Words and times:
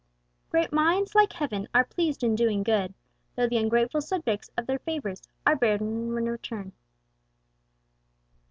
"Great 0.49 0.73
minds, 0.73 1.13
like 1.13 1.31
heaven, 1.31 1.67
are 1.75 1.83
pleased 1.85 2.23
in 2.23 2.33
doing 2.33 2.63
good, 2.63 2.95
Though 3.35 3.45
the 3.47 3.57
ungrateful 3.59 4.01
subjects 4.01 4.49
of 4.57 4.65
their 4.65 4.79
favors 4.79 5.21
Are 5.45 5.55
barren 5.55 5.83
in 5.83 6.09
return." 6.25 6.71